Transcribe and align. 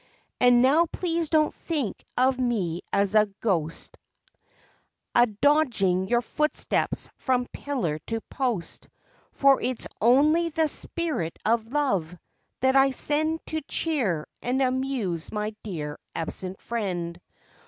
And 0.39 0.63
now 0.63 0.87
please 0.87 1.29
don't 1.29 1.53
think 1.53 2.03
of 2.17 2.39
me 2.39 2.81
as 2.91 3.13
a 3.13 3.27
ghost 3.39 3.99
a 5.13 5.27
dogging 5.27 6.07
your 6.07 6.23
footsteps 6.23 7.07
from 7.17 7.45
pillar 7.53 7.99
to 8.07 8.19
post, 8.21 8.87
for 9.31 9.61
it's 9.61 9.85
only 10.01 10.49
the 10.49 10.67
"spirit 10.69 11.37
of 11.45 11.71
love" 11.71 12.17
that 12.61 12.75
I 12.75 12.89
send 12.89 13.45
to 13.45 13.61
cheer 13.67 14.25
and 14.41 14.59
amuse 14.59 15.31
my 15.31 15.55
dear 15.61 15.99
absent 16.15 16.59
friend. 16.61 17.21